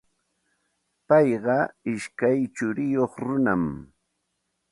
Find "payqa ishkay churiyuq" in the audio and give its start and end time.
1.07-3.13